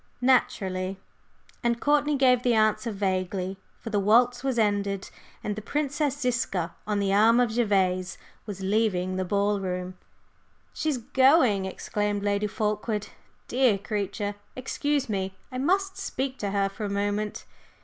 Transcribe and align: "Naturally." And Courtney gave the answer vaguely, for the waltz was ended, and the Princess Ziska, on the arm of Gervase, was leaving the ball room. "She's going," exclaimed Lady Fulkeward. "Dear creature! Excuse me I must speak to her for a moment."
"Naturally." 0.23 0.97
And 1.63 1.79
Courtney 1.79 2.15
gave 2.15 2.41
the 2.41 2.55
answer 2.55 2.89
vaguely, 2.91 3.57
for 3.79 3.91
the 3.91 3.99
waltz 3.99 4.43
was 4.43 4.57
ended, 4.57 5.11
and 5.43 5.55
the 5.55 5.61
Princess 5.61 6.19
Ziska, 6.19 6.73
on 6.87 6.97
the 6.97 7.13
arm 7.13 7.39
of 7.39 7.51
Gervase, 7.53 8.17
was 8.47 8.61
leaving 8.63 9.15
the 9.17 9.23
ball 9.25 9.59
room. 9.59 9.93
"She's 10.73 10.97
going," 10.97 11.65
exclaimed 11.65 12.23
Lady 12.23 12.47
Fulkeward. 12.47 13.09
"Dear 13.47 13.77
creature! 13.77 14.33
Excuse 14.55 15.07
me 15.07 15.35
I 15.51 15.59
must 15.59 15.97
speak 15.97 16.39
to 16.39 16.49
her 16.49 16.67
for 16.67 16.83
a 16.83 16.89
moment." 16.89 17.45